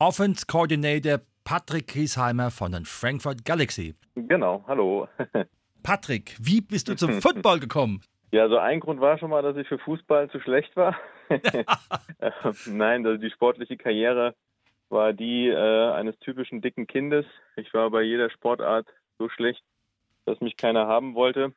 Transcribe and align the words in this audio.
Offense 0.00 0.46
Coordinator 0.46 1.18
Patrick 1.42 1.88
Griesheimer 1.88 2.52
von 2.52 2.70
den 2.70 2.84
Frankfurt 2.84 3.44
Galaxy. 3.44 3.96
Genau, 4.14 4.62
hallo. 4.68 5.08
Patrick, 5.82 6.36
wie 6.40 6.60
bist 6.60 6.88
du 6.88 6.94
zum 6.94 7.12
Football 7.20 7.58
gekommen? 7.58 8.02
Ja, 8.30 8.42
also 8.42 8.58
ein 8.58 8.78
Grund 8.78 9.00
war 9.00 9.18
schon 9.18 9.30
mal, 9.30 9.42
dass 9.42 9.56
ich 9.56 9.66
für 9.66 9.80
Fußball 9.80 10.30
zu 10.30 10.38
schlecht 10.38 10.76
war. 10.76 10.96
Nein, 12.66 13.04
also 13.04 13.20
die 13.20 13.30
sportliche 13.30 13.76
Karriere 13.76 14.36
war 14.88 15.12
die 15.12 15.48
äh, 15.48 15.90
eines 15.90 16.16
typischen 16.20 16.60
dicken 16.60 16.86
Kindes. 16.86 17.26
Ich 17.56 17.74
war 17.74 17.90
bei 17.90 18.02
jeder 18.02 18.30
Sportart 18.30 18.86
so 19.18 19.28
schlecht, 19.28 19.64
dass 20.26 20.40
mich 20.40 20.56
keiner 20.56 20.86
haben 20.86 21.16
wollte. 21.16 21.52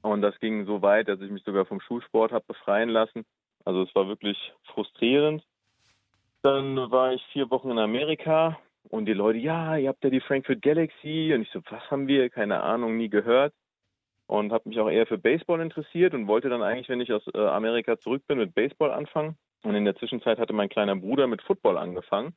Und 0.00 0.22
das 0.22 0.38
ging 0.40 0.64
so 0.64 0.80
weit, 0.80 1.08
dass 1.08 1.20
ich 1.20 1.30
mich 1.30 1.44
sogar 1.44 1.66
vom 1.66 1.82
Schulsport 1.82 2.32
habe 2.32 2.44
befreien 2.46 2.88
lassen. 2.88 3.26
Also 3.66 3.82
es 3.82 3.94
war 3.94 4.08
wirklich 4.08 4.54
frustrierend. 4.72 5.44
Dann 6.42 6.76
war 6.90 7.12
ich 7.12 7.22
vier 7.32 7.50
Wochen 7.50 7.70
in 7.70 7.78
Amerika 7.78 8.58
und 8.88 9.06
die 9.06 9.12
Leute, 9.12 9.38
ja, 9.38 9.76
ihr 9.76 9.88
habt 9.88 10.02
ja 10.02 10.10
die 10.10 10.20
Frankfurt 10.20 10.62
Galaxy. 10.62 11.32
Und 11.34 11.42
ich 11.42 11.50
so, 11.50 11.60
was 11.70 11.90
haben 11.90 12.06
wir? 12.06 12.30
Keine 12.30 12.62
Ahnung, 12.62 12.96
nie 12.96 13.08
gehört. 13.08 13.52
Und 14.26 14.52
habe 14.52 14.68
mich 14.68 14.78
auch 14.78 14.88
eher 14.88 15.06
für 15.06 15.18
Baseball 15.18 15.60
interessiert 15.60 16.14
und 16.14 16.28
wollte 16.28 16.48
dann 16.48 16.62
eigentlich, 16.62 16.88
wenn 16.88 17.00
ich 17.00 17.12
aus 17.12 17.26
äh, 17.34 17.38
Amerika 17.38 17.98
zurück 17.98 18.22
bin, 18.28 18.38
mit 18.38 18.54
Baseball 18.54 18.92
anfangen. 18.92 19.36
Und 19.64 19.74
in 19.74 19.84
der 19.84 19.96
Zwischenzeit 19.96 20.38
hatte 20.38 20.52
mein 20.52 20.68
kleiner 20.68 20.96
Bruder 20.96 21.26
mit 21.26 21.42
Football 21.42 21.76
angefangen 21.76 22.34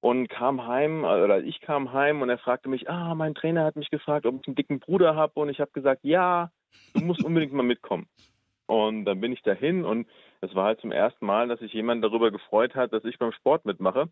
und 0.00 0.28
kam 0.28 0.66
heim, 0.66 1.04
oder 1.04 1.42
ich 1.42 1.60
kam 1.60 1.92
heim 1.92 2.22
und 2.22 2.30
er 2.30 2.38
fragte 2.38 2.68
mich, 2.68 2.88
ah, 2.88 3.14
mein 3.14 3.34
Trainer 3.34 3.64
hat 3.64 3.76
mich 3.76 3.90
gefragt, 3.90 4.24
ob 4.26 4.40
ich 4.40 4.46
einen 4.46 4.56
dicken 4.56 4.80
Bruder 4.80 5.14
habe 5.14 5.38
und 5.38 5.50
ich 5.50 5.60
habe 5.60 5.70
gesagt, 5.72 6.00
ja 6.04 6.50
du 6.94 7.00
musst 7.00 7.24
unbedingt 7.24 7.52
mal 7.52 7.62
mitkommen. 7.62 8.06
Und 8.66 9.04
dann 9.04 9.20
bin 9.20 9.32
ich 9.32 9.42
dahin 9.42 9.84
und 9.84 10.06
es 10.42 10.54
war 10.54 10.64
halt 10.66 10.80
zum 10.80 10.92
ersten 10.92 11.24
Mal, 11.24 11.48
dass 11.48 11.60
sich 11.60 11.72
jemand 11.72 12.04
darüber 12.04 12.30
gefreut 12.30 12.74
hat, 12.74 12.92
dass 12.92 13.04
ich 13.04 13.18
beim 13.18 13.32
Sport 13.32 13.64
mitmache. 13.64 14.08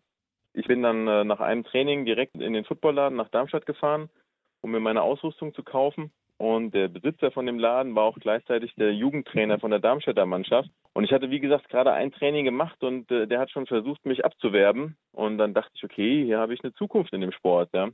Ich 0.53 0.65
bin 0.65 0.81
dann 0.81 1.07
äh, 1.07 1.23
nach 1.23 1.39
einem 1.39 1.63
Training 1.63 2.05
direkt 2.05 2.35
in 2.35 2.53
den 2.53 2.65
Footballladen 2.65 3.17
nach 3.17 3.29
Darmstadt 3.29 3.65
gefahren, 3.65 4.09
um 4.61 4.71
mir 4.71 4.79
meine 4.79 5.01
Ausrüstung 5.01 5.53
zu 5.53 5.63
kaufen. 5.63 6.11
Und 6.37 6.73
der 6.73 6.87
Besitzer 6.87 7.31
von 7.31 7.45
dem 7.45 7.59
Laden 7.59 7.95
war 7.95 8.05
auch 8.05 8.17
gleichzeitig 8.17 8.73
der 8.75 8.93
Jugendtrainer 8.93 9.59
von 9.59 9.69
der 9.69 9.79
Darmstädter 9.79 10.25
Mannschaft. 10.25 10.69
Und 10.93 11.03
ich 11.03 11.11
hatte, 11.11 11.29
wie 11.29 11.39
gesagt, 11.39 11.69
gerade 11.69 11.93
ein 11.93 12.11
Training 12.11 12.45
gemacht 12.45 12.83
und 12.83 13.11
äh, 13.11 13.27
der 13.27 13.39
hat 13.39 13.51
schon 13.51 13.67
versucht, 13.67 14.05
mich 14.05 14.25
abzuwerben. 14.25 14.97
Und 15.11 15.37
dann 15.37 15.53
dachte 15.53 15.71
ich, 15.75 15.83
okay, 15.83 16.25
hier 16.25 16.39
habe 16.39 16.53
ich 16.53 16.63
eine 16.63 16.73
Zukunft 16.73 17.13
in 17.13 17.21
dem 17.21 17.31
Sport. 17.31 17.69
Ja. 17.73 17.89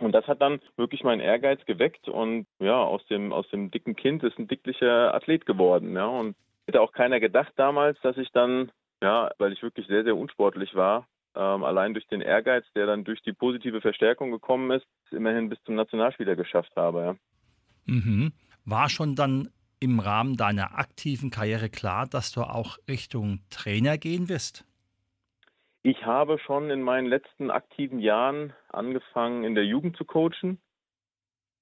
Und 0.00 0.12
das 0.12 0.26
hat 0.26 0.42
dann 0.42 0.60
wirklich 0.76 1.02
meinen 1.02 1.20
Ehrgeiz 1.20 1.64
geweckt 1.64 2.08
und 2.08 2.46
ja, 2.60 2.76
aus 2.76 3.04
dem, 3.06 3.32
aus 3.32 3.48
dem 3.48 3.70
dicken 3.70 3.96
Kind 3.96 4.22
ist 4.22 4.38
ein 4.38 4.48
dicklicher 4.48 5.14
Athlet 5.14 5.46
geworden. 5.46 5.94
Ja, 5.96 6.06
und 6.06 6.36
hätte 6.68 6.80
auch 6.82 6.92
keiner 6.92 7.18
gedacht 7.18 7.52
damals, 7.56 7.98
dass 8.02 8.16
ich 8.18 8.30
dann, 8.32 8.70
ja, 9.02 9.30
weil 9.38 9.52
ich 9.52 9.62
wirklich 9.62 9.86
sehr, 9.86 10.04
sehr 10.04 10.16
unsportlich 10.16 10.74
war, 10.74 11.08
ähm, 11.34 11.64
allein 11.64 11.94
durch 11.94 12.06
den 12.08 12.20
Ehrgeiz, 12.20 12.64
der 12.74 12.86
dann 12.86 13.04
durch 13.04 13.22
die 13.22 13.32
positive 13.32 13.80
Verstärkung 13.80 14.30
gekommen 14.30 14.70
ist, 14.70 14.86
immerhin 15.10 15.48
bis 15.48 15.58
zum 15.64 15.74
Nationalspieler 15.74 16.36
geschafft 16.36 16.72
habe. 16.76 17.00
Ja. 17.00 17.14
Mhm. 17.86 18.32
War 18.64 18.88
schon 18.90 19.16
dann 19.16 19.48
im 19.80 19.98
Rahmen 19.98 20.36
deiner 20.36 20.78
aktiven 20.78 21.30
Karriere 21.30 21.70
klar, 21.70 22.06
dass 22.06 22.32
du 22.32 22.42
auch 22.42 22.76
Richtung 22.88 23.40
Trainer 23.50 23.96
gehen 23.96 24.28
wirst? 24.28 24.66
Ich 25.82 26.04
habe 26.04 26.38
schon 26.38 26.70
in 26.70 26.82
meinen 26.82 27.06
letzten 27.06 27.50
aktiven 27.50 28.00
Jahren 28.00 28.52
angefangen, 28.68 29.44
in 29.44 29.54
der 29.54 29.64
Jugend 29.64 29.96
zu 29.96 30.04
coachen. 30.04 30.58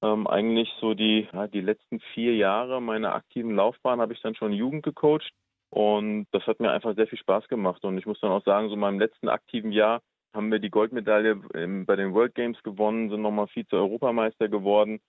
Ähm, 0.03 0.27
eigentlich 0.27 0.73
so 0.81 0.95
die, 0.95 1.29
ja, 1.33 1.47
die 1.47 1.61
letzten 1.61 2.01
vier 2.15 2.35
Jahre 2.35 2.81
meiner 2.81 3.15
aktiven 3.15 3.55
Laufbahn 3.55 4.01
habe 4.01 4.13
ich 4.13 4.21
dann 4.21 4.35
schon 4.35 4.53
Jugend 4.53 4.83
gecoacht. 4.83 5.33
Und 5.71 6.27
das 6.33 6.47
hat 6.47 6.61
mir 6.61 6.71
einfach 6.71 6.95
sehr 6.95 7.07
viel 7.07 7.19
Spaß 7.19 7.49
gemacht. 7.49 7.85
Und 7.85 7.99
ich 7.99 8.07
muss 8.07 8.21
dann 8.21 8.31
auch 8.31 8.45
sagen, 8.45 8.69
so 8.69 8.75
in 8.75 8.81
meinem 8.81 9.01
letzten 9.01 9.29
aktiven 9.29 9.73
Jahr 9.73 10.01
haben 10.33 10.51
wir 10.53 10.59
die 10.59 10.71
Goldmedaille 10.71 11.37
bei 11.37 11.97
den 11.97 12.15
World 12.15 12.35
Games 12.35 12.63
gewonnen, 12.63 13.11
sind 13.11 13.23
nochmal 13.23 13.49
Vize-Europameister 13.49 14.49
geworden. 14.49 15.01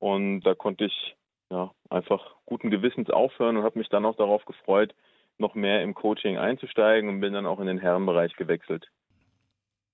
Und 0.00 0.40
da 0.42 0.54
konnte 0.54 0.86
ich 0.86 1.16
ja, 1.50 1.72
einfach 1.88 2.34
guten 2.44 2.70
Gewissens 2.70 3.10
aufhören 3.10 3.56
und 3.56 3.62
habe 3.62 3.78
mich 3.78 3.88
dann 3.88 4.04
auch 4.04 4.16
darauf 4.16 4.44
gefreut, 4.44 4.94
noch 5.38 5.54
mehr 5.54 5.82
im 5.82 5.94
Coaching 5.94 6.38
einzusteigen 6.38 7.08
und 7.08 7.20
bin 7.20 7.32
dann 7.32 7.46
auch 7.46 7.60
in 7.60 7.66
den 7.66 7.78
Herrenbereich 7.78 8.34
gewechselt. 8.36 8.88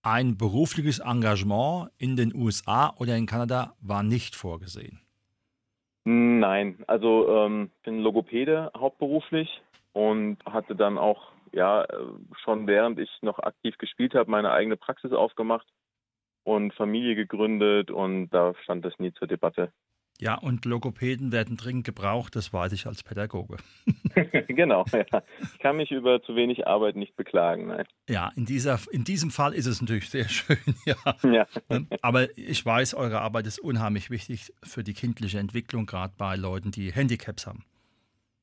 Ein 0.02 0.36
berufliches 0.36 0.98
Engagement 0.98 1.90
in 1.98 2.16
den 2.16 2.34
USA 2.34 2.94
oder 2.98 3.16
in 3.16 3.26
Kanada 3.26 3.74
war 3.80 4.02
nicht 4.02 4.34
vorgesehen. 4.34 5.00
Nein, 6.04 6.82
also 6.86 7.28
ähm, 7.28 7.70
bin 7.84 8.00
Logopäde 8.00 8.70
hauptberuflich 8.76 9.60
und 9.92 10.38
hatte 10.46 10.74
dann 10.74 10.96
auch 10.96 11.32
ja 11.52 11.86
schon 12.42 12.66
während 12.66 12.98
ich 12.98 13.10
noch 13.22 13.38
aktiv 13.40 13.76
gespielt 13.76 14.14
habe 14.14 14.30
meine 14.30 14.52
eigene 14.52 14.76
Praxis 14.76 15.12
aufgemacht 15.12 15.66
und 16.44 16.72
Familie 16.74 17.14
gegründet 17.14 17.90
und 17.90 18.30
da 18.30 18.54
stand 18.62 18.84
das 18.84 18.98
nie 18.98 19.12
zur 19.12 19.28
Debatte. 19.28 19.72
Ja, 20.20 20.34
und 20.34 20.66
Logopäden 20.66 21.32
werden 21.32 21.56
dringend 21.56 21.84
gebraucht, 21.84 22.36
das 22.36 22.52
weiß 22.52 22.72
ich 22.72 22.86
als 22.86 23.02
Pädagoge. 23.02 23.56
genau, 24.48 24.84
ja. 24.92 25.22
Ich 25.40 25.58
kann 25.60 25.78
mich 25.78 25.90
über 25.90 26.22
zu 26.22 26.36
wenig 26.36 26.66
Arbeit 26.66 26.94
nicht 26.94 27.16
beklagen. 27.16 27.68
Nein. 27.68 27.86
Ja, 28.06 28.30
in, 28.36 28.44
dieser, 28.44 28.78
in 28.90 29.04
diesem 29.04 29.30
Fall 29.30 29.54
ist 29.54 29.64
es 29.64 29.80
natürlich 29.80 30.10
sehr 30.10 30.28
schön, 30.28 30.58
ja. 30.84 30.94
ja. 31.22 31.46
Ne? 31.70 31.86
Aber 32.02 32.36
ich 32.36 32.64
weiß, 32.64 32.92
eure 32.94 33.22
Arbeit 33.22 33.46
ist 33.46 33.60
unheimlich 33.60 34.10
wichtig 34.10 34.52
für 34.62 34.84
die 34.84 34.92
kindliche 34.92 35.38
Entwicklung, 35.38 35.86
gerade 35.86 36.12
bei 36.18 36.36
Leuten, 36.36 36.70
die 36.70 36.92
Handicaps 36.92 37.46
haben. 37.46 37.64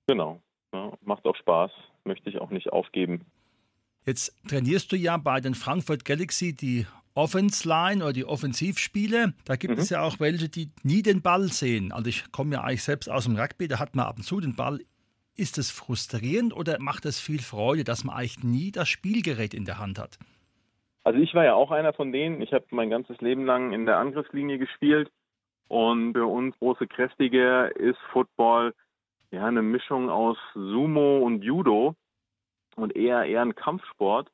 Genau, 0.08 0.42
ja, 0.74 0.94
macht 1.04 1.26
auch 1.26 1.36
Spaß, 1.36 1.70
möchte 2.06 2.28
ich 2.32 2.40
auch 2.40 2.50
nicht 2.50 2.74
aufgeben. 2.74 3.28
Jetzt 4.04 4.34
trainierst 4.48 4.92
du 4.92 4.96
ja 4.96 5.18
bei 5.18 5.42
den 5.42 5.54
Frankfurt 5.54 6.06
Galaxy 6.06 6.56
die 6.56 6.88
Offense 7.18 7.68
Line 7.68 8.04
oder 8.04 8.14
die 8.14 8.26
Offensivspiele, 8.26 9.34
da 9.44 9.56
gibt 9.56 9.74
mhm. 9.74 9.80
es 9.80 9.90
ja 9.90 10.04
auch 10.04 10.20
welche, 10.20 10.50
die 10.50 10.70
nie 10.84 11.02
den 11.02 11.24
Ball 11.24 11.48
sehen. 11.48 11.92
Also 11.92 12.10
ich 12.10 12.32
komme 12.32 12.54
ja 12.54 12.62
eigentlich 12.62 12.84
selbst 12.84 13.10
aus 13.10 13.26
dem 13.26 13.36
Rugby, 13.36 13.68
da 13.68 13.80
hat 13.80 13.96
man 13.96 14.06
ab 14.06 14.18
und 14.18 14.24
zu 14.24 14.40
den 14.40 14.56
Ball. 14.56 14.82
Ist 15.36 15.58
es 15.58 15.72
frustrierend 15.72 16.56
oder 16.56 16.78
macht 16.80 17.06
es 17.06 17.20
viel 17.20 17.42
Freude, 17.42 17.84
dass 17.84 18.04
man 18.04 18.16
eigentlich 18.16 18.44
nie 18.44 18.72
das 18.72 18.88
Spielgerät 18.88 19.56
in 19.56 19.66
der 19.66 19.80
Hand 19.80 19.98
hat? 19.98 20.20
Also 21.04 21.20
ich 21.20 21.34
war 21.34 21.44
ja 21.44 21.56
auch 21.56 21.72
einer 21.72 21.94
von 21.94 22.12
denen. 22.12 22.42
Ich 22.42 22.54
habe 22.54 22.66
mein 22.70 22.92
ganzes 22.92 23.20
Leben 23.20 23.46
lang 23.46 23.74
in 23.74 23.88
der 23.88 23.98
Angriffslinie 23.98 24.60
gespielt 24.60 25.10
und 25.68 26.14
für 26.14 26.28
uns 26.28 26.58
große 26.60 26.86
Kräftige 26.86 27.72
ist 27.76 28.00
Football 28.12 28.76
ja 29.32 29.46
eine 29.46 29.64
Mischung 29.64 30.10
aus 30.10 30.38
Sumo 30.54 31.20
und 31.20 31.44
Judo 31.44 31.96
und 32.76 32.96
eher 32.96 33.26
eher 33.26 33.42
ein 33.42 33.56
Kampfsport. 33.56 34.30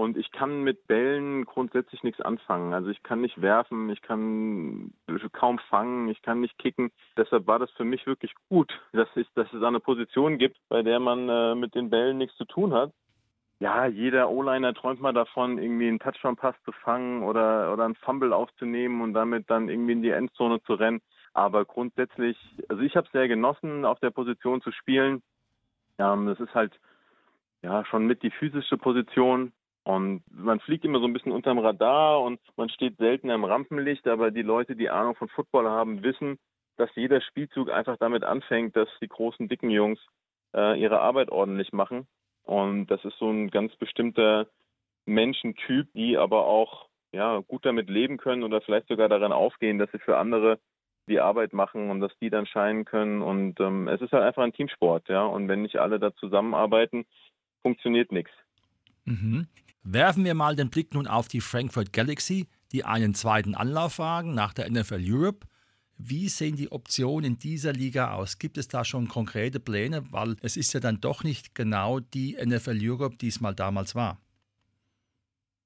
Und 0.00 0.16
ich 0.16 0.32
kann 0.32 0.62
mit 0.62 0.86
Bällen 0.86 1.44
grundsätzlich 1.44 2.02
nichts 2.02 2.22
anfangen. 2.22 2.72
Also 2.72 2.88
ich 2.88 3.02
kann 3.02 3.20
nicht 3.20 3.42
werfen, 3.42 3.90
ich 3.90 4.00
kann 4.00 4.94
kaum 5.32 5.58
fangen, 5.68 6.08
ich 6.08 6.22
kann 6.22 6.40
nicht 6.40 6.56
kicken. 6.56 6.90
Deshalb 7.18 7.46
war 7.46 7.58
das 7.58 7.70
für 7.72 7.84
mich 7.84 8.06
wirklich 8.06 8.32
gut, 8.48 8.72
dass, 8.94 9.08
ich, 9.14 9.28
dass 9.34 9.52
es 9.52 9.62
eine 9.62 9.78
Position 9.78 10.38
gibt, 10.38 10.56
bei 10.70 10.82
der 10.82 11.00
man 11.00 11.28
äh, 11.28 11.54
mit 11.54 11.74
den 11.74 11.90
Bällen 11.90 12.16
nichts 12.16 12.34
zu 12.38 12.46
tun 12.46 12.72
hat. 12.72 12.94
Ja, 13.58 13.84
jeder 13.84 14.30
O-Liner 14.30 14.72
träumt 14.72 15.02
mal 15.02 15.12
davon, 15.12 15.58
irgendwie 15.58 15.88
einen 15.88 15.98
Touchdown-Pass 15.98 16.56
zu 16.64 16.72
fangen 16.72 17.22
oder, 17.22 17.70
oder 17.70 17.84
einen 17.84 17.94
Fumble 17.96 18.32
aufzunehmen 18.32 19.02
und 19.02 19.12
damit 19.12 19.50
dann 19.50 19.68
irgendwie 19.68 19.92
in 19.92 20.02
die 20.02 20.12
Endzone 20.12 20.62
zu 20.62 20.72
rennen. 20.72 21.02
Aber 21.34 21.66
grundsätzlich, 21.66 22.38
also 22.70 22.80
ich 22.80 22.96
habe 22.96 23.06
es 23.06 23.12
sehr 23.12 23.28
genossen, 23.28 23.84
auf 23.84 24.00
der 24.00 24.12
Position 24.12 24.62
zu 24.62 24.72
spielen. 24.72 25.22
Ähm, 25.98 26.24
das 26.24 26.40
ist 26.40 26.54
halt 26.54 26.72
ja 27.60 27.84
schon 27.84 28.06
mit 28.06 28.22
die 28.22 28.30
physische 28.30 28.78
Position 28.78 29.52
und 29.84 30.22
man 30.30 30.60
fliegt 30.60 30.84
immer 30.84 31.00
so 31.00 31.06
ein 31.06 31.12
bisschen 31.12 31.32
unterm 31.32 31.58
Radar 31.58 32.20
und 32.20 32.40
man 32.56 32.68
steht 32.68 32.98
selten 32.98 33.30
im 33.30 33.44
Rampenlicht, 33.44 34.06
aber 34.06 34.30
die 34.30 34.42
Leute, 34.42 34.76
die 34.76 34.90
Ahnung 34.90 35.14
von 35.14 35.28
Football 35.28 35.68
haben, 35.68 36.02
wissen, 36.02 36.38
dass 36.76 36.90
jeder 36.94 37.20
Spielzug 37.20 37.70
einfach 37.70 37.96
damit 37.98 38.24
anfängt, 38.24 38.76
dass 38.76 38.88
die 39.00 39.08
großen, 39.08 39.48
dicken 39.48 39.70
Jungs 39.70 39.98
äh, 40.54 40.80
ihre 40.80 41.00
Arbeit 41.00 41.30
ordentlich 41.30 41.72
machen. 41.72 42.06
Und 42.42 42.86
das 42.86 43.04
ist 43.04 43.18
so 43.18 43.30
ein 43.30 43.50
ganz 43.50 43.74
bestimmter 43.76 44.46
Menschentyp, 45.06 45.88
die 45.94 46.16
aber 46.16 46.46
auch 46.46 46.88
ja, 47.12 47.38
gut 47.40 47.64
damit 47.64 47.88
leben 47.90 48.18
können 48.18 48.42
oder 48.42 48.60
vielleicht 48.60 48.88
sogar 48.88 49.08
daran 49.08 49.32
aufgehen, 49.32 49.78
dass 49.78 49.90
sie 49.92 49.98
für 49.98 50.18
andere 50.18 50.58
die 51.08 51.20
Arbeit 51.20 51.52
machen 51.52 51.90
und 51.90 52.00
dass 52.00 52.16
die 52.20 52.30
dann 52.30 52.46
scheinen 52.46 52.84
können. 52.84 53.20
Und 53.22 53.58
ähm, 53.60 53.88
es 53.88 54.00
ist 54.00 54.12
halt 54.12 54.22
einfach 54.22 54.42
ein 54.42 54.52
Teamsport, 54.52 55.08
ja. 55.08 55.24
Und 55.24 55.48
wenn 55.48 55.62
nicht 55.62 55.76
alle 55.78 55.98
da 55.98 56.14
zusammenarbeiten, 56.14 57.04
funktioniert 57.62 58.12
nichts. 58.12 58.32
Mhm. 59.04 59.48
Werfen 59.82 60.24
wir 60.24 60.34
mal 60.34 60.56
den 60.56 60.68
Blick 60.68 60.92
nun 60.92 61.06
auf 61.06 61.28
die 61.28 61.40
Frankfurt 61.40 61.92
Galaxy, 61.92 62.48
die 62.72 62.84
einen 62.84 63.14
zweiten 63.14 63.54
Anlaufwagen 63.54 64.34
nach 64.34 64.52
der 64.52 64.70
NFL 64.70 65.00
Europe. 65.02 65.46
Wie 65.96 66.28
sehen 66.28 66.56
die 66.56 66.70
Optionen 66.70 67.32
in 67.32 67.38
dieser 67.38 67.72
Liga 67.72 68.14
aus? 68.14 68.38
Gibt 68.38 68.58
es 68.58 68.68
da 68.68 68.84
schon 68.84 69.08
konkrete 69.08 69.58
Pläne? 69.58 70.02
Weil 70.12 70.36
es 70.42 70.56
ist 70.56 70.72
ja 70.72 70.80
dann 70.80 71.00
doch 71.00 71.24
nicht 71.24 71.54
genau 71.54 72.00
die 72.00 72.36
NFL 72.42 72.78
Europe, 72.82 73.16
die 73.16 73.28
es 73.28 73.40
mal 73.40 73.54
damals 73.54 73.94
war. 73.94 74.18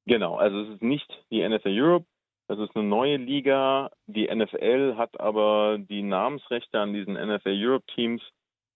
Genau, 0.07 0.37
also 0.37 0.61
es 0.61 0.75
ist 0.75 0.83
nicht 0.83 1.09
die 1.31 1.47
NFL 1.49 1.81
Europe, 1.81 2.07
es 2.49 2.59
ist 2.59 2.77
eine 2.77 2.85
neue 2.85 3.17
Liga. 3.17 3.91
Die 4.07 4.29
NFL 4.33 4.97
hat 4.97 5.19
aber 5.19 5.79
die 5.79 6.03
Namensrechte 6.03 6.79
an 6.79 6.93
diesen 6.93 7.15
NFL 7.15 7.55
Europe 7.55 7.87
Teams 7.95 8.23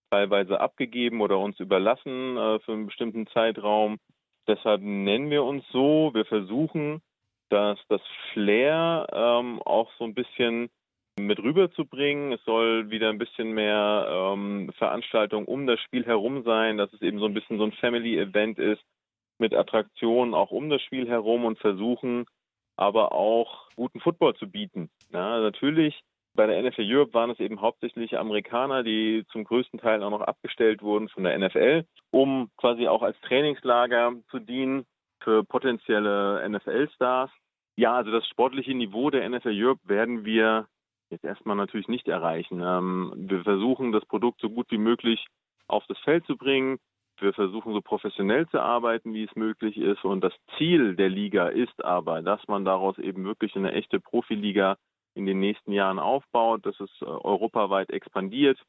teilweise 0.09 0.59
abgegeben 0.59 1.21
oder 1.21 1.37
uns 1.37 1.59
überlassen 1.59 2.35
äh, 2.35 2.59
für 2.61 2.73
einen 2.73 2.87
bestimmten 2.87 3.27
Zeitraum. 3.27 3.99
Deshalb 4.49 4.81
nennen 4.81 5.29
wir 5.29 5.43
uns 5.43 5.63
so. 5.71 6.09
Wir 6.15 6.25
versuchen, 6.25 7.01
dass 7.49 7.77
das 7.87 8.01
Flair 8.33 9.05
ähm, 9.13 9.61
auch 9.61 9.91
so 9.99 10.05
ein 10.05 10.15
bisschen 10.15 10.69
mit 11.19 11.37
rüberzubringen. 11.37 12.31
Es 12.31 12.43
soll 12.45 12.89
wieder 12.89 13.09
ein 13.09 13.19
bisschen 13.19 13.51
mehr 13.51 14.07
ähm, 14.09 14.71
Veranstaltung 14.75 15.45
um 15.45 15.67
das 15.67 15.79
Spiel 15.81 16.03
herum 16.03 16.41
sein, 16.43 16.79
dass 16.79 16.91
es 16.93 17.01
eben 17.03 17.19
so 17.19 17.25
ein 17.25 17.35
bisschen 17.35 17.59
so 17.59 17.63
ein 17.63 17.73
Family-Event 17.73 18.57
ist 18.57 18.81
mit 19.37 19.53
Attraktionen 19.53 20.33
auch 20.33 20.49
um 20.49 20.71
das 20.71 20.81
Spiel 20.81 21.07
herum 21.07 21.45
und 21.45 21.59
versuchen 21.59 22.25
aber 22.75 23.11
auch 23.11 23.69
guten 23.75 23.99
Football 23.99 24.35
zu 24.35 24.49
bieten. 24.49 24.89
Ja, 25.11 25.41
natürlich 25.41 26.01
bei 26.35 26.47
der 26.47 26.61
NFL 26.61 26.85
Europe 26.85 27.13
waren 27.13 27.31
es 27.31 27.39
eben 27.39 27.61
hauptsächlich 27.61 28.17
Amerikaner, 28.17 28.83
die 28.83 29.25
zum 29.31 29.43
größten 29.43 29.79
Teil 29.79 30.03
auch 30.03 30.09
noch 30.09 30.21
abgestellt 30.21 30.81
wurden 30.81 31.09
von 31.09 31.23
der 31.23 31.37
NFL, 31.37 31.85
um 32.11 32.49
quasi 32.57 32.87
auch 32.87 33.01
als 33.01 33.19
Trainingslager 33.21 34.13
zu 34.29 34.39
dienen 34.39 34.85
für 35.21 35.43
potenzielle 35.43 36.47
NFL-Stars. 36.49 37.31
Ja, 37.75 37.95
also 37.95 38.11
das 38.11 38.27
sportliche 38.27 38.73
Niveau 38.73 39.09
der 39.09 39.27
NFL 39.29 39.51
Europe 39.53 39.81
werden 39.85 40.25
wir 40.25 40.67
jetzt 41.09 41.25
erstmal 41.25 41.55
natürlich 41.55 41.87
nicht 41.87 42.07
erreichen. 42.07 42.61
Ähm, 42.63 43.13
wir 43.15 43.43
versuchen, 43.43 43.91
das 43.91 44.05
Produkt 44.05 44.41
so 44.41 44.49
gut 44.49 44.67
wie 44.69 44.77
möglich 44.77 45.25
auf 45.67 45.85
das 45.87 45.97
Feld 45.99 46.25
zu 46.25 46.37
bringen. 46.37 46.79
Wir 47.19 47.33
versuchen 47.33 47.73
so 47.73 47.81
professionell 47.81 48.47
zu 48.47 48.61
arbeiten, 48.61 49.13
wie 49.13 49.23
es 49.23 49.35
möglich 49.35 49.77
ist. 49.77 50.05
Und 50.05 50.23
das 50.23 50.33
Ziel 50.57 50.95
der 50.95 51.09
Liga 51.09 51.47
ist 51.47 51.83
aber, 51.83 52.21
dass 52.21 52.47
man 52.47 52.63
daraus 52.63 52.97
eben 52.97 53.25
wirklich 53.25 53.55
eine 53.55 53.73
echte 53.73 53.99
Profiliga 53.99 54.77
in 55.13 55.25
den 55.25 55.39
nächsten 55.39 55.71
Jahren 55.71 55.99
aufbaut, 55.99 56.65
dass 56.65 56.79
es 56.79 56.89
äh, 57.01 57.05
europaweit 57.05 57.89
expandiert. 57.89 58.59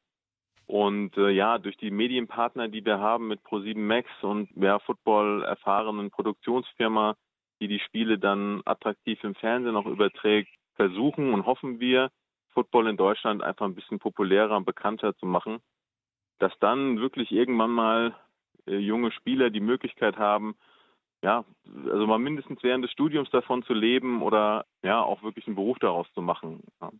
Und 0.66 1.16
äh, 1.16 1.30
ja, 1.30 1.58
durch 1.58 1.76
die 1.76 1.90
Medienpartner, 1.90 2.68
die 2.68 2.84
wir 2.84 3.00
haben 3.00 3.28
mit 3.28 3.40
Pro7 3.40 3.78
Max 3.78 4.08
und 4.22 4.48
ja, 4.56 4.78
Football 4.78 5.42
erfahrenen 5.42 6.10
Produktionsfirma, 6.10 7.16
die 7.60 7.68
die 7.68 7.80
Spiele 7.80 8.18
dann 8.18 8.62
attraktiv 8.64 9.22
im 9.24 9.34
Fernsehen 9.34 9.76
auch 9.76 9.86
überträgt, 9.86 10.50
versuchen 10.76 11.34
und 11.34 11.46
hoffen 11.46 11.80
wir, 11.80 12.10
Football 12.52 12.88
in 12.88 12.96
Deutschland 12.96 13.42
einfach 13.42 13.66
ein 13.66 13.74
bisschen 13.74 13.98
populärer 13.98 14.56
und 14.56 14.64
bekannter 14.64 15.16
zu 15.16 15.26
machen, 15.26 15.60
dass 16.38 16.52
dann 16.58 17.00
wirklich 17.00 17.30
irgendwann 17.32 17.70
mal 17.70 18.14
äh, 18.66 18.76
junge 18.76 19.12
Spieler 19.12 19.50
die 19.50 19.60
Möglichkeit 19.60 20.16
haben, 20.18 20.56
ja, 21.22 21.44
also 21.90 22.06
mal 22.06 22.18
mindestens 22.18 22.62
während 22.62 22.84
des 22.84 22.92
Studiums 22.92 23.30
davon 23.30 23.62
zu 23.62 23.74
leben 23.74 24.22
oder 24.22 24.64
ja, 24.82 25.02
auch 25.02 25.22
wirklich 25.22 25.46
einen 25.46 25.56
Beruf 25.56 25.78
daraus 25.78 26.06
zu 26.14 26.22
machen. 26.22 26.60
Ja. 26.80 26.90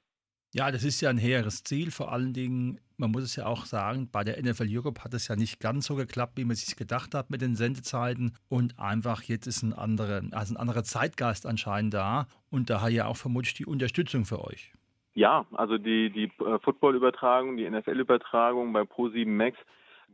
Ja, 0.53 0.73
das 0.73 0.83
ist 0.83 1.01
ja 1.01 1.11
ein 1.11 1.19
hehres 1.19 1.63
Ziel. 1.63 1.93
Vor 1.93 2.11
allen 2.11 2.33
Dingen, 2.33 2.81
man 2.97 3.13
muss 3.13 3.23
es 3.23 3.37
ja 3.37 3.47
auch 3.47 3.67
sagen, 3.67 4.09
bei 4.11 4.25
der 4.25 4.43
NFL 4.43 4.67
Europe 4.69 5.05
hat 5.05 5.15
es 5.15 5.29
ja 5.29 5.37
nicht 5.37 5.61
ganz 5.61 5.87
so 5.87 5.95
geklappt, 5.95 6.39
wie 6.39 6.45
man 6.45 6.57
sich 6.57 6.75
gedacht 6.75 7.15
hat 7.15 7.31
mit 7.31 7.41
den 7.41 7.55
Sendezeiten. 7.55 8.37
Und 8.49 8.77
einfach 8.77 9.23
jetzt 9.23 9.47
ist 9.47 9.63
ein 9.63 9.73
anderer, 9.73 10.23
also 10.33 10.55
ein 10.55 10.57
anderer 10.57 10.83
Zeitgeist 10.83 11.47
anscheinend 11.47 11.95
da. 11.95 12.27
Und 12.51 12.69
daher 12.69 12.89
ja 12.89 13.07
auch 13.07 13.17
vermutlich 13.17 13.55
die 13.55 13.65
Unterstützung 13.65 14.25
für 14.25 14.45
euch. 14.45 14.73
Ja, 15.15 15.47
also 15.53 15.79
die, 15.79 16.11
die 16.11 16.25
äh, 16.45 16.59
Football-Übertragung, 16.59 17.57
die 17.57 17.71
NFL-Übertragung 17.71 18.73
bei 18.73 18.83
Pro7 18.83 19.29
Max 19.29 19.57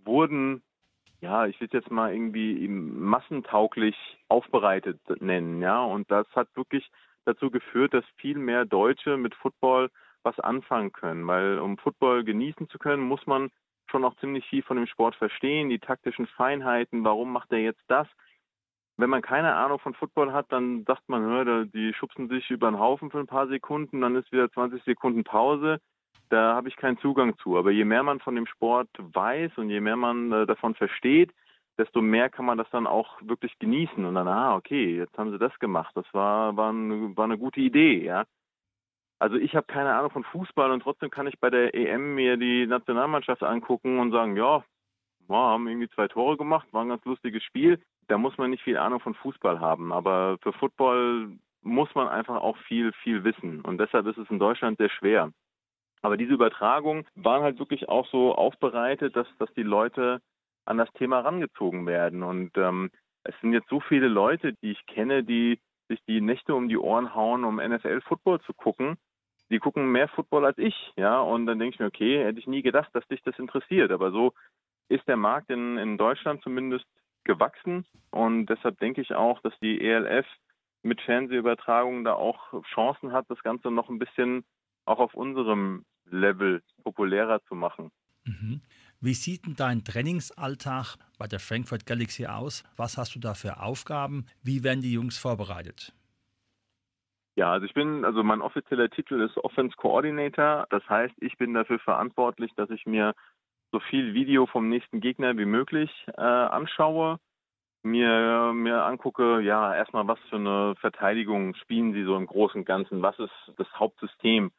wurden 0.05 0.63
ja, 1.21 1.47
ich 1.47 1.61
will 1.61 1.67
es 1.67 1.73
jetzt 1.73 1.91
mal 1.91 2.13
irgendwie 2.13 2.69
massentauglich 2.69 3.97
aufbereitet 4.29 5.01
nennen, 5.21 5.63
ja. 5.63 5.83
Und 5.83 6.11
das 6.11 6.27
hat 6.35 6.49
wirklich 6.55 6.91
dazu 7.25 7.51
geführt, 7.51 7.95
dass 7.95 8.05
viel 8.17 8.39
mehr 8.39 8.65
Deutsche 8.65 9.17
mit 9.17 9.35
Football 9.35 9.91
was 10.23 10.39
anfangen 10.41 10.93
können, 10.93 11.27
weil 11.27 11.59
um 11.59 11.79
Football 11.79 12.25
genießen 12.25 12.69
zu 12.69 12.79
können, 12.79 13.03
muss 13.03 13.27
man 13.27 13.51
schon 13.91 14.05
auch 14.05 14.17
ziemlich 14.17 14.45
viel 14.47 14.63
von 14.63 14.77
dem 14.77 14.87
Sport 14.87 15.15
verstehen, 15.15 15.69
die 15.69 15.79
taktischen 15.79 16.27
Feinheiten, 16.27 17.05
warum 17.05 17.33
macht 17.33 17.53
er 17.53 17.61
jetzt 17.61 17.83
das? 17.87 18.09
Wenn 18.97 19.11
man 19.11 19.23
keine 19.23 19.55
Ahnung 19.55 19.79
von 19.79 19.95
Football 19.95 20.33
hat, 20.33 20.51
dann 20.51 20.85
sagt 20.85 21.09
man, 21.09 21.23
hör, 21.23 21.67
die 21.67 21.93
schubsen 21.95 22.29
sich 22.29 22.51
über 22.51 22.71
den 22.71 22.81
Haufen 22.81 23.11
für 23.11 23.21
ein 23.21 23.27
paar 23.27 23.47
Sekunden, 23.47 24.01
dann 24.01 24.17
ist 24.17 24.33
wieder 24.33 24.51
20 24.51 24.83
Sekunden 24.85 25.23
Pause 25.23 25.81
da 26.29 26.55
habe 26.55 26.69
ich 26.69 26.77
keinen 26.77 26.99
Zugang 26.99 27.37
zu. 27.39 27.57
Aber 27.57 27.71
je 27.71 27.85
mehr 27.85 28.03
man 28.03 28.21
von 28.21 28.35
dem 28.35 28.47
Sport 28.47 28.89
weiß 28.99 29.53
und 29.57 29.71
je 29.71 29.81
mehr 29.81 29.97
man 29.97 30.33
äh, 30.33 30.47
davon 30.47 30.75
versteht, 30.75 31.33
desto 31.79 32.01
mehr 32.01 32.31
kann 32.31 32.47
man 32.47 32.59
das 32.59 32.69
dann 32.71 32.87
auch 32.87 33.21
wirklich 33.23 33.59
genießen 33.59 34.05
und 34.05 34.15
dann, 34.15 34.29
ah, 34.29 34.57
okay, 34.57 34.97
jetzt 34.97 35.17
haben 35.19 35.31
sie 35.31 35.39
das 35.39 35.57
gemacht. 35.59 35.93
Das 35.95 36.07
war, 36.13 36.57
war, 36.57 36.71
eine, 36.71 37.17
war 37.17 37.25
eine 37.25 37.39
gute 37.39 37.61
Idee, 37.61 38.05
ja. 38.05 38.25
Also 39.19 39.37
ich 39.37 39.55
habe 39.55 39.67
keine 39.67 39.95
Ahnung 39.95 40.11
von 40.11 40.25
Fußball 40.25 40.71
und 40.71 40.83
trotzdem 40.83 41.11
kann 41.11 41.27
ich 41.27 41.39
bei 41.41 41.49
der 41.49 41.75
EM 41.75 42.15
mir 42.15 42.37
die 42.37 42.67
Nationalmannschaft 42.67 43.43
angucken 43.43 43.99
und 43.99 44.11
sagen, 44.13 44.37
ja, 44.37 44.63
wir 45.27 45.37
haben 45.37 45.67
irgendwie 45.69 45.89
zwei 45.89 46.07
Tore 46.09 46.37
gemacht, 46.37 46.69
war 46.73 46.83
ein 46.83 46.91
ganz 46.91 47.05
lustiges 47.05 47.43
Spiel. 47.43 47.81
Da 48.09 48.19
muss 48.19 48.37
man 48.39 48.51
nicht 48.51 48.63
viel 48.63 48.77
Ahnung 48.77 49.01
von 49.01 49.15
Fußball 49.15 49.59
haben, 49.59 49.93
aber 49.93 50.37
für 50.43 50.53
Football 50.53 51.39
muss 51.63 51.93
man 51.95 52.09
einfach 52.09 52.37
auch 52.37 52.57
viel, 52.59 52.93
viel 53.03 53.25
wissen. 53.25 53.61
Und 53.63 53.79
deshalb 53.79 54.07
ist 54.07 54.19
es 54.19 54.31
in 54.31 54.39
Deutschland 54.39 54.79
sehr 54.79 54.91
schwer. 54.91 55.33
Aber 56.07 56.17
diese 56.17 56.35
Übertragungen 56.35 57.05
waren 57.17 57.43
halt 57.43 57.59
wirklich 57.59 57.89
auch 57.89 58.07
so 58.07 58.33
aufbereitet, 58.33 59.17
dass, 59.17 59.27
dass 59.41 59.53
die 59.55 59.65
Leute 59.65 60.23
an 60.65 60.79
das 60.79 60.89
Thema 60.93 61.19
rangezogen 61.19 61.85
werden. 61.85 62.23
Und 62.23 62.57
ähm, 62.57 62.93
es 63.25 63.35
sind 63.41 63.53
jetzt 63.53 63.69
so 63.69 63.81
viele 63.81 64.07
Leute, 64.07 64.53
die 64.63 64.71
ich 64.71 64.87
kenne, 64.87 65.25
die 65.25 65.59
sich 65.89 65.99
die 66.07 66.21
Nächte 66.21 66.55
um 66.55 66.69
die 66.69 66.79
Ohren 66.79 67.13
hauen, 67.13 67.43
um 67.43 67.57
NFL-Football 67.57 68.41
zu 68.43 68.55
gucken. 68.55 68.99
Die 69.51 69.59
gucken 69.59 69.91
mehr 69.91 70.07
Football 70.07 70.45
als 70.45 70.59
ich, 70.59 70.77
ja. 70.95 71.19
Und 71.19 71.47
dann 71.47 71.59
denke 71.59 71.75
ich 71.75 71.81
mir, 71.81 71.87
okay, 71.87 72.23
hätte 72.23 72.39
ich 72.39 72.47
nie 72.47 72.63
gedacht, 72.63 72.91
dass 72.93 73.09
dich 73.09 73.23
das 73.25 73.37
interessiert. 73.41 73.91
Aber 73.91 74.13
so 74.13 74.33
ist 74.89 75.09
der 75.09 75.17
Markt 75.17 75.51
in, 75.51 75.77
in 75.77 75.99
Deutschland 75.99 76.41
zumindest 76.45 76.87
gewachsen. 77.25 77.85
Und 78.13 78.47
deshalb 78.47 78.79
denke 78.79 79.01
ich 79.01 79.13
auch, 79.13 79.41
dass 79.41 79.59
die 79.59 79.81
ELF 79.81 80.27
mit 80.85 81.01
Fernsehübertragungen 81.01 82.05
da 82.05 82.15
auch 82.15 82.63
Chancen 82.73 83.11
hat, 83.11 83.29
das 83.29 83.43
Ganze 83.43 83.73
noch 83.73 83.89
ein 83.89 83.99
bisschen 83.99 84.45
auch 84.87 85.01
auf 85.01 85.15
unserem 85.15 85.85
Level 86.11 86.63
populärer 86.83 87.43
zu 87.45 87.55
machen. 87.55 87.91
Mhm. 88.25 88.61
Wie 89.01 89.15
sieht 89.15 89.47
denn 89.47 89.55
dein 89.57 89.85
Trainingsalltag 89.85 90.97
bei 91.19 91.27
der 91.27 91.39
Frankfurt 91.39 91.87
Galaxy 91.87 92.27
aus? 92.27 92.65
Was 92.77 92.97
hast 92.97 93.15
du 93.15 93.21
da 93.21 93.35
für 93.35 93.61
Aufgaben? 93.61 94.27
Wie 94.43 94.65
werden 94.65 94.81
die 94.81 94.93
Jungs 94.93 95.19
vorbereitet? 95.19 95.93
Ja, 97.37 97.53
also 97.53 97.67
ich 97.67 97.75
bin, 97.75 98.05
also 98.07 98.23
mein 98.23 98.41
offizieller 98.41 98.89
Titel 98.89 99.21
ist 99.21 99.37
Offense 99.37 99.77
Coordinator. 99.77 100.67
Das 100.71 100.83
heißt, 100.89 101.15
ich 101.21 101.37
bin 101.37 101.53
dafür 101.53 101.79
verantwortlich, 101.79 102.51
dass 102.57 102.71
ich 102.71 102.87
mir 102.87 103.15
so 103.73 103.81
viel 103.81 104.15
Video 104.15 104.47
vom 104.47 104.71
nächsten 104.71 105.01
Gegner 105.01 105.37
wie 105.37 105.45
möglich 105.45 105.91
äh, 106.17 106.23
anschaue, 106.23 107.19
mir, 107.83 108.53
mir 108.55 108.85
angucke, 108.85 109.41
ja, 109.41 109.75
erstmal, 109.75 110.09
was 110.09 110.19
für 110.31 110.37
eine 110.37 110.75
Verteidigung 110.81 111.55
spielen 111.57 111.93
sie 111.93 112.05
so 112.05 112.17
im 112.17 112.27
Großen 112.27 112.61
und 112.61 112.65
Ganzen, 112.65 113.03
was 113.03 113.19
ist 113.19 113.53
das 113.59 113.69
Hauptsystem, 113.75 114.51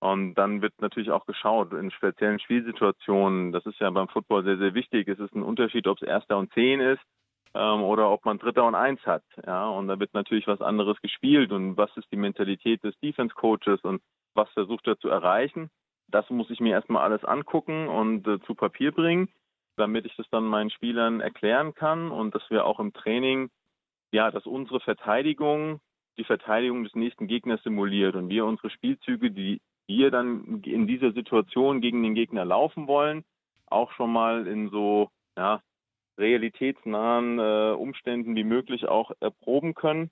und 0.00 0.34
dann 0.34 0.60
wird 0.60 0.74
natürlich 0.80 1.10
auch 1.10 1.24
geschaut 1.24 1.72
in 1.72 1.90
speziellen 1.90 2.38
Spielsituationen. 2.38 3.52
Das 3.52 3.64
ist 3.64 3.78
ja 3.80 3.88
beim 3.90 4.08
Football 4.08 4.44
sehr, 4.44 4.58
sehr 4.58 4.74
wichtig. 4.74 5.08
Es 5.08 5.18
ist 5.18 5.34
ein 5.34 5.42
Unterschied, 5.42 5.86
ob 5.86 6.00
es 6.00 6.06
Erster 6.06 6.36
und 6.36 6.52
Zehn 6.52 6.80
ist 6.80 7.00
ähm, 7.54 7.82
oder 7.82 8.10
ob 8.10 8.24
man 8.24 8.38
Dritter 8.38 8.66
und 8.66 8.74
Eins 8.74 9.00
hat. 9.06 9.24
Ja, 9.46 9.68
und 9.68 9.88
da 9.88 9.98
wird 9.98 10.12
natürlich 10.12 10.46
was 10.46 10.60
anderes 10.60 11.00
gespielt. 11.00 11.50
Und 11.50 11.76
was 11.76 11.90
ist 11.96 12.10
die 12.12 12.16
Mentalität 12.16 12.84
des 12.84 12.98
Defense 13.00 13.34
Coaches 13.34 13.80
und 13.82 14.02
was 14.34 14.50
versucht 14.50 14.86
er 14.86 14.98
zu 14.98 15.08
erreichen? 15.08 15.70
Das 16.08 16.28
muss 16.28 16.50
ich 16.50 16.60
mir 16.60 16.72
erstmal 16.72 17.02
alles 17.02 17.24
angucken 17.24 17.88
und 17.88 18.26
äh, 18.28 18.38
zu 18.42 18.54
Papier 18.54 18.92
bringen, 18.92 19.28
damit 19.76 20.04
ich 20.04 20.14
das 20.16 20.26
dann 20.30 20.44
meinen 20.44 20.70
Spielern 20.70 21.20
erklären 21.20 21.74
kann 21.74 22.10
und 22.10 22.34
dass 22.34 22.48
wir 22.50 22.66
auch 22.66 22.80
im 22.80 22.92
Training, 22.92 23.48
ja, 24.12 24.30
dass 24.30 24.46
unsere 24.46 24.80
Verteidigung 24.80 25.80
die 26.18 26.24
Verteidigung 26.24 26.84
des 26.84 26.94
nächsten 26.94 27.26
Gegners 27.26 27.62
simuliert 27.62 28.14
und 28.14 28.28
wir 28.28 28.46
unsere 28.46 28.70
Spielzüge, 28.70 29.30
die 29.30 29.60
wir 29.86 30.10
dann 30.10 30.62
in 30.64 30.86
dieser 30.86 31.12
Situation 31.12 31.80
gegen 31.80 32.02
den 32.02 32.14
Gegner 32.14 32.44
laufen 32.44 32.86
wollen, 32.86 33.24
auch 33.66 33.92
schon 33.92 34.12
mal 34.12 34.46
in 34.46 34.70
so 34.70 35.10
ja, 35.36 35.62
realitätsnahen 36.18 37.38
äh, 37.38 37.72
Umständen 37.72 38.34
wie 38.34 38.44
möglich 38.44 38.86
auch 38.86 39.12
erproben 39.20 39.74
können. 39.74 40.10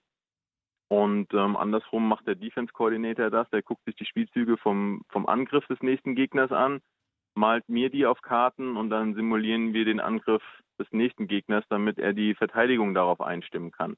Und 0.88 1.32
ähm, 1.32 1.56
andersrum 1.56 2.08
macht 2.08 2.26
der 2.26 2.34
Defense 2.34 2.72
Coordinator 2.72 3.30
das, 3.30 3.48
der 3.50 3.62
guckt 3.62 3.84
sich 3.84 3.96
die 3.96 4.04
Spielzüge 4.04 4.56
vom, 4.58 5.02
vom 5.08 5.26
Angriff 5.26 5.66
des 5.66 5.80
nächsten 5.80 6.14
Gegners 6.14 6.52
an, 6.52 6.80
malt 7.34 7.68
mir 7.68 7.90
die 7.90 8.06
auf 8.06 8.20
Karten 8.22 8.76
und 8.76 8.90
dann 8.90 9.14
simulieren 9.14 9.72
wir 9.72 9.84
den 9.84 10.00
Angriff 10.00 10.42
des 10.78 10.86
nächsten 10.92 11.26
Gegners, 11.26 11.64
damit 11.68 11.98
er 11.98 12.12
die 12.12 12.34
Verteidigung 12.34 12.94
darauf 12.94 13.20
einstimmen 13.20 13.70
kann. 13.70 13.96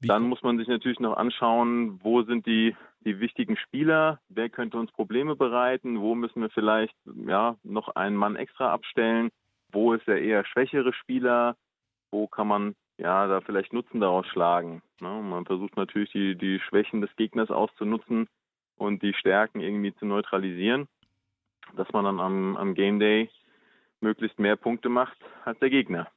Wie 0.00 0.08
Dann 0.08 0.22
muss 0.24 0.42
man 0.42 0.58
sich 0.58 0.68
natürlich 0.68 1.00
noch 1.00 1.16
anschauen, 1.16 2.00
wo 2.02 2.22
sind 2.22 2.46
die, 2.46 2.76
die 3.04 3.20
wichtigen 3.20 3.56
Spieler, 3.56 4.20
wer 4.28 4.48
könnte 4.48 4.78
uns 4.78 4.92
Probleme 4.92 5.36
bereiten, 5.36 6.00
wo 6.00 6.14
müssen 6.14 6.42
wir 6.42 6.50
vielleicht 6.50 6.96
ja, 7.26 7.56
noch 7.62 7.88
einen 7.96 8.16
Mann 8.16 8.36
extra 8.36 8.72
abstellen, 8.72 9.30
wo 9.72 9.94
ist 9.94 10.06
der 10.06 10.22
eher 10.22 10.44
schwächere 10.44 10.92
Spieler, 10.92 11.56
wo 12.10 12.26
kann 12.26 12.48
man 12.48 12.74
ja 12.98 13.26
da 13.26 13.40
vielleicht 13.40 13.72
Nutzen 13.72 14.00
daraus 14.00 14.26
schlagen. 14.28 14.82
Ne? 15.00 15.08
Man 15.08 15.44
versucht 15.44 15.76
natürlich 15.76 16.12
die, 16.12 16.36
die 16.36 16.60
Schwächen 16.60 17.00
des 17.00 17.14
Gegners 17.16 17.50
auszunutzen 17.50 18.28
und 18.76 19.02
die 19.02 19.14
Stärken 19.14 19.60
irgendwie 19.60 19.94
zu 19.94 20.06
neutralisieren, 20.06 20.88
dass 21.76 21.90
man 21.92 22.04
dann 22.04 22.20
am, 22.20 22.56
am 22.56 22.74
Game 22.74 22.98
Day 22.98 23.30
möglichst 24.00 24.38
mehr 24.38 24.56
Punkte 24.56 24.88
macht 24.88 25.16
als 25.44 25.58
der 25.58 25.70
Gegner. 25.70 26.08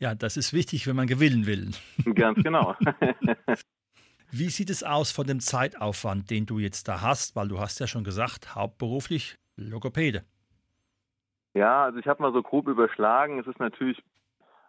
Ja, 0.00 0.14
das 0.14 0.36
ist 0.36 0.52
wichtig, 0.52 0.86
wenn 0.86 0.96
man 0.96 1.06
gewinnen 1.06 1.46
will. 1.46 1.70
Ganz 2.14 2.42
genau. 2.42 2.76
Wie 4.30 4.50
sieht 4.50 4.70
es 4.70 4.84
aus 4.84 5.10
von 5.10 5.26
dem 5.26 5.40
Zeitaufwand, 5.40 6.30
den 6.30 6.46
du 6.46 6.58
jetzt 6.58 6.86
da 6.86 7.00
hast? 7.00 7.34
Weil 7.34 7.48
du 7.48 7.58
hast 7.58 7.80
ja 7.80 7.86
schon 7.86 8.04
gesagt, 8.04 8.54
hauptberuflich 8.54 9.38
Logopäde. 9.56 10.22
Ja, 11.54 11.84
also 11.84 11.98
ich 11.98 12.06
habe 12.06 12.22
mal 12.22 12.32
so 12.32 12.42
grob 12.42 12.68
überschlagen. 12.68 13.38
Es 13.38 13.46
ist 13.46 13.58
natürlich 13.58 14.00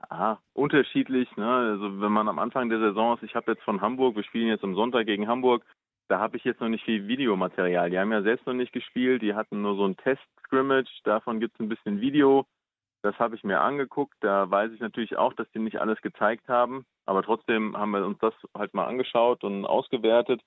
ah, 0.10 0.38
unterschiedlich. 0.54 1.30
Ne? 1.36 1.48
Also 1.48 2.02
wenn 2.02 2.12
man 2.12 2.28
am 2.28 2.40
Anfang 2.40 2.70
der 2.70 2.80
Saison 2.80 3.18
ist, 3.18 3.24
ich 3.24 3.36
habe 3.36 3.52
jetzt 3.52 3.64
von 3.64 3.82
Hamburg, 3.82 4.16
wir 4.16 4.24
spielen 4.24 4.48
jetzt 4.48 4.64
am 4.64 4.76
Sonntag 4.76 5.06
gegen 5.06 5.28
Hamburg, 5.28 5.66
da 6.08 6.20
habe 6.20 6.38
ich 6.38 6.44
jetzt 6.44 6.62
noch 6.62 6.70
nicht 6.70 6.86
viel 6.86 7.08
Videomaterial. 7.08 7.90
Die 7.90 8.00
haben 8.00 8.12
ja 8.12 8.24
selbst 8.24 8.48
noch 8.48 8.54
nicht 8.54 8.74
gespielt, 8.74 9.22
die 9.22 9.36
hatten 9.36 9.62
nur 9.62 9.76
so 9.76 9.86
ein 9.86 9.98
Test-Scrimmage, 9.98 10.90
davon 11.04 11.40
gibt 11.40 11.56
es 11.56 11.60
ein 11.60 11.70
bisschen 11.70 12.02
Video. 12.02 12.48
Das 13.02 13.18
habe 13.18 13.36
ich 13.36 13.44
mir 13.44 13.62
angeguckt. 13.62 14.16
Da 14.20 14.50
weiß 14.50 14.72
ich 14.74 14.82
natürlich 14.82 15.18
auch, 15.18 15.34
dass 15.34 15.50
die 15.52 15.60
nicht 15.60 15.80
alles 15.80 16.02
gezeigt 16.02 16.48
haben. 16.50 16.86
Aber 17.06 17.24
trotzdem 17.24 17.78
haben 17.78 17.92
wir 17.92 18.06
uns 18.06 18.20
das 18.20 18.34
halt 18.54 18.74
mal 18.74 18.86
angeschaut 18.86 19.44
und 19.44 19.66
ausgewertet, 19.66 20.42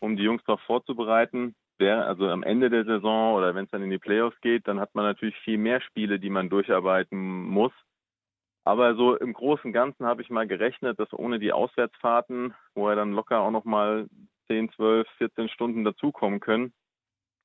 um 0.00 0.16
die 0.16 0.22
Jungs 0.22 0.42
darauf 0.44 0.60
vorzubereiten. 0.62 1.54
Also 1.80 2.28
am 2.28 2.42
Ende 2.42 2.70
der 2.70 2.84
Saison 2.84 3.34
oder 3.34 3.54
wenn 3.54 3.64
es 3.64 3.70
dann 3.70 3.82
in 3.82 3.90
die 3.90 3.98
Playoffs 3.98 4.40
geht, 4.40 4.66
dann 4.68 4.80
hat 4.80 4.94
man 4.94 5.04
natürlich 5.04 5.36
viel 5.40 5.58
mehr 5.58 5.80
Spiele, 5.80 6.18
die 6.18 6.30
man 6.30 6.48
durcharbeiten 6.48 7.44
muss. 7.44 7.72
Aber 8.64 8.94
so 8.94 9.16
im 9.16 9.34
Großen 9.34 9.66
und 9.66 9.72
Ganzen 9.72 10.06
habe 10.06 10.22
ich 10.22 10.30
mal 10.30 10.46
gerechnet, 10.46 10.98
dass 10.98 11.12
ohne 11.12 11.38
die 11.38 11.52
Auswärtsfahrten, 11.52 12.54
wo 12.74 12.88
er 12.88 12.96
dann 12.96 13.12
locker 13.12 13.40
auch 13.40 13.50
nochmal 13.50 14.08
10, 14.46 14.72
12, 14.72 15.06
14 15.18 15.48
Stunden 15.50 15.84
dazukommen 15.84 16.40
können, 16.40 16.72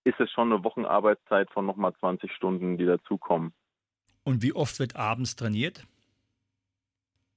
ist 0.05 0.19
es 0.21 0.31
schon 0.31 0.53
eine 0.53 0.63
Wochenarbeitszeit 0.63 1.49
von 1.51 1.65
nochmal 1.65 1.93
20 1.95 2.31
Stunden, 2.31 2.77
die 2.77 2.85
dazukommen. 2.85 3.53
Und 4.29 4.43
wie 4.43 4.53
oft 4.53 4.79
wird 4.79 4.95
abends 4.95 5.35
trainiert? 5.35 5.87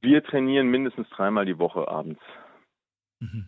Wir 0.02 0.22
trainieren 0.22 0.66
mindestens 0.66 1.08
dreimal 1.08 1.46
die 1.46 1.58
Woche 1.58 1.88
abends. 1.88 2.20
Mhm. 3.18 3.46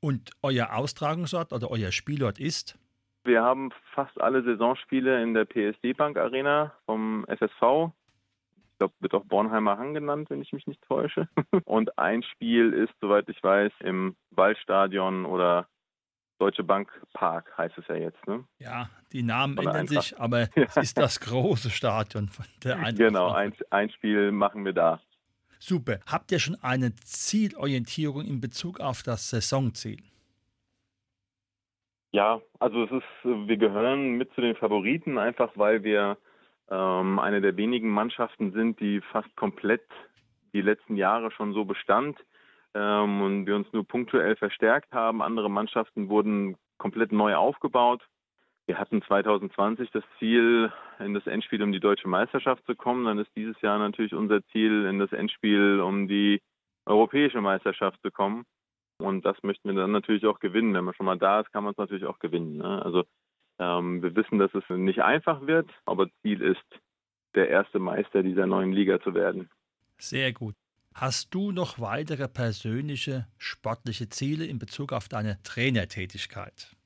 Und 0.00 0.30
euer 0.42 0.74
Austragungsort 0.74 1.54
oder 1.54 1.70
euer 1.70 1.90
Spielort 1.90 2.38
ist? 2.38 2.78
Wir 3.24 3.42
haben 3.42 3.70
fast 3.94 4.20
alle 4.20 4.44
Saisonspiele 4.44 5.22
in 5.22 5.32
der 5.32 5.46
PSD 5.46 5.94
Bank 5.94 6.18
Arena 6.18 6.74
vom 6.84 7.24
SSV. 7.28 7.94
Ich 8.60 8.78
glaube, 8.78 8.94
wird 9.00 9.14
auch 9.14 9.24
Bornheimer 9.24 9.78
Hang 9.78 9.94
genannt, 9.94 10.28
wenn 10.28 10.42
ich 10.42 10.52
mich 10.52 10.66
nicht 10.66 10.82
täusche. 10.82 11.30
Und 11.64 11.98
ein 11.98 12.22
Spiel 12.22 12.74
ist, 12.74 12.92
soweit 13.00 13.26
ich 13.30 13.42
weiß, 13.42 13.72
im 13.80 14.16
Waldstadion 14.32 15.24
oder 15.24 15.66
Deutsche 16.42 16.64
Bank 16.64 16.90
Park 17.12 17.56
heißt 17.56 17.78
es 17.78 17.86
ja 17.86 17.94
jetzt. 17.94 18.26
Ne? 18.26 18.42
Ja, 18.58 18.90
die 19.12 19.22
Namen 19.22 19.56
ändern 19.58 19.86
sich, 19.86 20.18
aber 20.18 20.48
es 20.56 20.76
ist 20.76 20.98
das 20.98 21.20
große 21.20 21.70
Stadion 21.70 22.28
von 22.28 22.44
der 22.64 22.78
Eintracht. 22.78 22.96
Genau, 22.96 23.30
ein, 23.30 23.54
ein 23.70 23.90
Spiel 23.90 24.32
machen 24.32 24.64
wir 24.64 24.72
da. 24.72 25.00
Super. 25.60 26.00
Habt 26.04 26.32
ihr 26.32 26.40
schon 26.40 26.56
eine 26.60 26.96
Zielorientierung 26.96 28.24
in 28.24 28.40
Bezug 28.40 28.80
auf 28.80 29.04
das 29.04 29.30
Saisonziel? 29.30 30.02
Ja, 32.10 32.40
also 32.58 32.82
es 32.82 32.90
ist, 32.90 33.04
wir 33.22 33.56
gehören 33.56 34.18
mit 34.18 34.34
zu 34.34 34.40
den 34.40 34.56
Favoriten, 34.56 35.18
einfach 35.18 35.52
weil 35.54 35.84
wir 35.84 36.18
ähm, 36.72 37.20
eine 37.20 37.40
der 37.40 37.56
wenigen 37.56 37.88
Mannschaften 37.88 38.50
sind, 38.50 38.80
die 38.80 39.00
fast 39.12 39.32
komplett 39.36 39.86
die 40.52 40.60
letzten 40.60 40.96
Jahre 40.96 41.30
schon 41.30 41.54
so 41.54 41.64
bestand 41.64 42.18
ähm, 42.74 43.22
und 43.22 43.46
wir 43.46 43.56
uns 43.56 43.72
nur 43.72 43.86
punktuell 43.86 44.36
verstärkt 44.36 44.92
haben. 44.92 45.22
Andere 45.22 45.50
Mannschaften 45.50 46.08
wurden 46.08 46.56
komplett 46.78 47.12
neu 47.12 47.34
aufgebaut. 47.34 48.02
Wir 48.66 48.78
hatten 48.78 49.02
2020 49.02 49.90
das 49.90 50.04
Ziel, 50.18 50.72
in 51.00 51.14
das 51.14 51.26
Endspiel 51.26 51.62
um 51.62 51.72
die 51.72 51.80
deutsche 51.80 52.08
Meisterschaft 52.08 52.64
zu 52.64 52.74
kommen. 52.74 53.04
Dann 53.04 53.18
ist 53.18 53.30
dieses 53.36 53.60
Jahr 53.60 53.78
natürlich 53.78 54.14
unser 54.14 54.44
Ziel, 54.46 54.86
in 54.86 54.98
das 54.98 55.12
Endspiel 55.12 55.80
um 55.80 56.06
die 56.06 56.40
europäische 56.86 57.40
Meisterschaft 57.40 58.00
zu 58.02 58.10
kommen. 58.10 58.44
Und 58.98 59.24
das 59.24 59.36
möchten 59.42 59.68
wir 59.68 59.74
dann 59.74 59.90
natürlich 59.90 60.26
auch 60.26 60.38
gewinnen. 60.38 60.74
Wenn 60.74 60.84
man 60.84 60.94
schon 60.94 61.06
mal 61.06 61.18
da 61.18 61.40
ist, 61.40 61.52
kann 61.52 61.64
man 61.64 61.72
es 61.72 61.78
natürlich 61.78 62.04
auch 62.04 62.20
gewinnen. 62.20 62.58
Ne? 62.58 62.82
Also 62.84 63.04
ähm, 63.58 64.02
wir 64.02 64.14
wissen, 64.14 64.38
dass 64.38 64.54
es 64.54 64.64
nicht 64.68 65.02
einfach 65.02 65.46
wird, 65.46 65.68
aber 65.84 66.08
Ziel 66.22 66.40
ist, 66.40 66.80
der 67.34 67.48
erste 67.48 67.78
Meister 67.78 68.22
dieser 68.22 68.46
neuen 68.46 68.72
Liga 68.72 69.00
zu 69.00 69.14
werden. 69.14 69.48
Sehr 69.98 70.32
gut. 70.32 70.54
Hast 70.94 71.34
du 71.34 71.52
noch 71.52 71.80
weitere 71.80 72.28
persönliche 72.28 73.26
sportliche 73.38 74.08
Ziele 74.08 74.44
in 74.44 74.58
Bezug 74.58 74.92
auf 74.92 75.08
deine 75.08 75.42
Trainertätigkeit? 75.42 76.76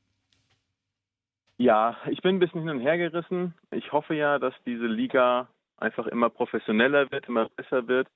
Ja, 1.58 1.96
ich 2.08 2.22
bin 2.22 2.36
ein 2.36 2.38
bisschen 2.38 2.60
hin 2.60 2.70
und 2.70 2.80
her 2.80 2.98
gerissen. 2.98 3.54
Ich 3.70 3.90
hoffe 3.92 4.14
ja, 4.14 4.38
dass 4.38 4.54
diese 4.64 4.86
Liga 4.86 5.48
einfach 5.78 6.06
immer 6.06 6.30
professioneller 6.30 7.10
wird, 7.10 7.28
immer 7.28 7.48
besser 7.48 7.88
wird. 7.88 8.08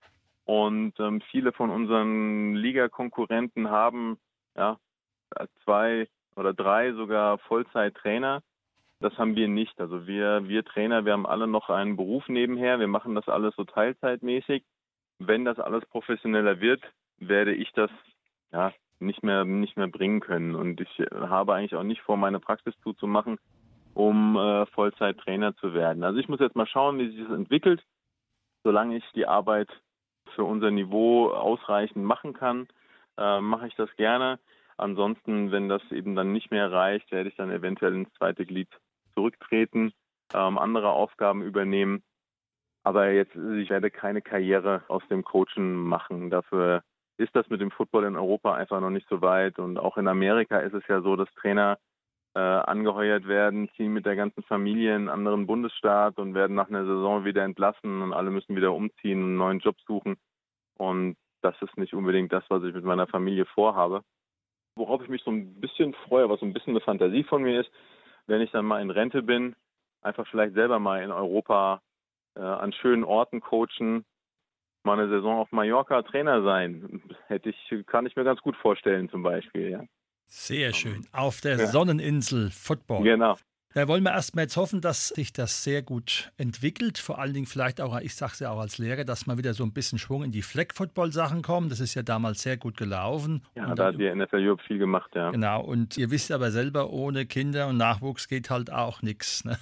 Und 0.44 0.94
ähm, 0.98 1.20
viele 1.30 1.52
von 1.52 1.70
unseren 1.70 2.54
Ligakonkurrenten 2.54 3.70
haben 3.70 4.18
ja, 4.56 4.78
zwei 5.64 6.08
oder 6.36 6.52
drei 6.52 6.92
sogar 6.92 7.38
Vollzeit-Trainer. 7.38 8.42
Das 9.00 9.16
haben 9.16 9.34
wir 9.36 9.48
nicht. 9.48 9.80
Also 9.80 10.06
wir, 10.06 10.46
wir 10.46 10.64
Trainer, 10.64 11.04
wir 11.04 11.14
haben 11.14 11.26
alle 11.26 11.46
noch 11.46 11.70
einen 11.70 11.96
Beruf 11.96 12.28
nebenher. 12.28 12.78
Wir 12.78 12.88
machen 12.88 13.14
das 13.14 13.28
alles 13.28 13.54
so 13.56 13.64
teilzeitmäßig 13.64 14.64
wenn 15.20 15.44
das 15.44 15.60
alles 15.60 15.84
professioneller 15.86 16.60
wird, 16.60 16.82
werde 17.18 17.54
ich 17.54 17.70
das 17.72 17.90
ja 18.52 18.72
nicht 18.98 19.22
mehr 19.22 19.44
nicht 19.44 19.76
mehr 19.76 19.86
bringen 19.86 20.20
können. 20.20 20.54
Und 20.54 20.80
ich 20.80 20.98
habe 21.12 21.54
eigentlich 21.54 21.76
auch 21.76 21.84
nicht 21.84 22.00
vor, 22.00 22.16
meine 22.16 22.40
Praxis 22.40 22.74
zuzumachen, 22.82 23.38
um 23.94 24.36
äh, 24.36 24.66
Vollzeit-Trainer 24.66 25.54
zu 25.56 25.74
werden. 25.74 26.02
Also 26.02 26.18
ich 26.18 26.28
muss 26.28 26.40
jetzt 26.40 26.56
mal 26.56 26.66
schauen, 26.66 26.98
wie 26.98 27.10
sich 27.10 27.20
das 27.22 27.36
entwickelt. 27.36 27.84
Solange 28.64 28.96
ich 28.96 29.04
die 29.14 29.26
Arbeit 29.26 29.68
für 30.34 30.44
unser 30.44 30.70
Niveau 30.70 31.30
ausreichend 31.30 32.04
machen 32.04 32.32
kann, 32.32 32.68
äh, 33.16 33.40
mache 33.40 33.68
ich 33.68 33.74
das 33.74 33.94
gerne. 33.96 34.38
Ansonsten, 34.76 35.50
wenn 35.50 35.68
das 35.68 35.82
eben 35.90 36.14
dann 36.14 36.32
nicht 36.32 36.50
mehr 36.50 36.72
reicht, 36.72 37.10
werde 37.12 37.28
ich 37.28 37.36
dann 37.36 37.50
eventuell 37.50 37.94
ins 37.94 38.12
zweite 38.14 38.46
Glied 38.46 38.68
zurücktreten, 39.14 39.92
ähm, 40.32 40.56
andere 40.56 40.90
Aufgaben 40.90 41.42
übernehmen. 41.42 42.02
Aber 42.82 43.10
jetzt, 43.10 43.34
ich 43.34 43.70
werde 43.70 43.90
keine 43.90 44.22
Karriere 44.22 44.82
aus 44.88 45.02
dem 45.10 45.22
Coachen 45.22 45.74
machen. 45.74 46.30
Dafür 46.30 46.82
ist 47.18 47.36
das 47.36 47.48
mit 47.50 47.60
dem 47.60 47.70
Football 47.70 48.04
in 48.04 48.16
Europa 48.16 48.54
einfach 48.54 48.80
noch 48.80 48.90
nicht 48.90 49.08
so 49.08 49.20
weit. 49.20 49.58
Und 49.58 49.78
auch 49.78 49.98
in 49.98 50.08
Amerika 50.08 50.58
ist 50.60 50.74
es 50.74 50.86
ja 50.88 51.02
so, 51.02 51.16
dass 51.16 51.28
Trainer 51.34 51.78
äh, 52.34 52.38
angeheuert 52.38 53.26
werden, 53.26 53.68
ziehen 53.76 53.92
mit 53.92 54.06
der 54.06 54.16
ganzen 54.16 54.42
Familie 54.44 54.90
in 54.94 55.02
einen 55.02 55.08
anderen 55.08 55.46
Bundesstaat 55.46 56.18
und 56.18 56.34
werden 56.34 56.54
nach 56.54 56.68
einer 56.68 56.84
Saison 56.84 57.24
wieder 57.24 57.44
entlassen 57.44 58.02
und 58.02 58.12
alle 58.12 58.30
müssen 58.30 58.56
wieder 58.56 58.72
umziehen, 58.72 59.18
einen 59.18 59.36
neuen 59.36 59.58
Job 59.58 59.76
suchen. 59.86 60.16
Und 60.78 61.16
das 61.42 61.60
ist 61.60 61.76
nicht 61.76 61.92
unbedingt 61.92 62.32
das, 62.32 62.44
was 62.48 62.62
ich 62.62 62.72
mit 62.72 62.84
meiner 62.84 63.06
Familie 63.06 63.46
vorhabe. 63.46 64.02
Worauf 64.76 65.02
ich 65.02 65.08
mich 65.08 65.22
so 65.24 65.30
ein 65.30 65.60
bisschen 65.60 65.92
freue, 65.92 66.28
was 66.30 66.40
so 66.40 66.46
ein 66.46 66.52
bisschen 66.52 66.72
eine 66.72 66.80
Fantasie 66.80 67.24
von 67.24 67.42
mir 67.42 67.60
ist, 67.60 67.70
wenn 68.26 68.40
ich 68.40 68.50
dann 68.52 68.64
mal 68.64 68.80
in 68.80 68.90
Rente 68.90 69.22
bin, 69.22 69.56
einfach 70.00 70.26
vielleicht 70.28 70.54
selber 70.54 70.78
mal 70.78 71.02
in 71.02 71.10
Europa 71.10 71.82
äh, 72.36 72.40
an 72.40 72.72
schönen 72.72 73.04
Orten 73.04 73.40
coachen, 73.40 74.04
mal 74.84 74.98
eine 74.98 75.08
Saison 75.08 75.38
auf 75.38 75.52
Mallorca 75.52 76.02
Trainer 76.02 76.42
sein. 76.42 77.02
Hätte 77.26 77.50
ich, 77.50 77.86
kann 77.86 78.06
ich 78.06 78.16
mir 78.16 78.24
ganz 78.24 78.40
gut 78.40 78.56
vorstellen, 78.56 79.08
zum 79.08 79.22
Beispiel, 79.22 79.70
ja. 79.70 79.84
Sehr 80.26 80.72
schön. 80.72 81.06
Auf 81.12 81.40
der 81.40 81.58
ja. 81.58 81.66
Sonneninsel 81.66 82.50
Football. 82.50 83.02
Genau. 83.02 83.36
Da 83.72 83.86
wollen 83.86 84.02
wir 84.02 84.10
erstmal 84.10 84.44
jetzt 84.44 84.56
hoffen, 84.56 84.80
dass 84.80 85.08
sich 85.08 85.32
das 85.32 85.62
sehr 85.62 85.82
gut 85.82 86.32
entwickelt. 86.36 86.98
Vor 86.98 87.20
allen 87.20 87.34
Dingen 87.34 87.46
vielleicht 87.46 87.80
auch, 87.80 88.00
ich 88.00 88.16
sage 88.16 88.32
es 88.32 88.40
ja 88.40 88.50
auch 88.50 88.58
als 88.58 88.78
Lehrer, 88.78 89.04
dass 89.04 89.28
mal 89.28 89.38
wieder 89.38 89.54
so 89.54 89.62
ein 89.62 89.72
bisschen 89.72 89.98
Schwung 90.00 90.24
in 90.24 90.32
die 90.32 90.42
Flag-Football-Sachen 90.42 91.42
kommen. 91.42 91.68
Das 91.68 91.78
ist 91.78 91.94
ja 91.94 92.02
damals 92.02 92.42
sehr 92.42 92.56
gut 92.56 92.76
gelaufen. 92.76 93.44
Ja, 93.54 93.66
und 93.68 93.78
da 93.78 93.86
hat 93.86 93.94
die 93.96 94.12
NFL 94.12 94.44
Europe 94.44 94.62
viel 94.66 94.78
gemacht, 94.78 95.12
ja. 95.14 95.30
Genau, 95.30 95.62
und 95.62 95.96
ihr 95.96 96.10
wisst 96.10 96.32
aber 96.32 96.50
selber, 96.50 96.90
ohne 96.90 97.26
Kinder 97.26 97.68
und 97.68 97.76
Nachwuchs 97.76 98.26
geht 98.26 98.50
halt 98.50 98.72
auch 98.72 99.02
nichts. 99.02 99.44
Ne? 99.44 99.56